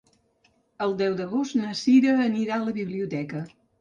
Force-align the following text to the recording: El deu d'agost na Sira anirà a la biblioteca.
El 0.85 0.95
deu 1.01 1.13
d'agost 1.19 1.57
na 1.59 1.73
Sira 1.83 2.17
anirà 2.25 2.57
a 2.59 2.65
la 2.71 2.75
biblioteca. 2.79 3.45